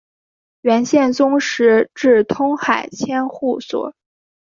[0.61, 3.93] 元宪宗时置通海千户所。